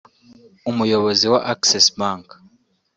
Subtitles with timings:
[0.69, 2.27] Umuyobozi wa Access Bank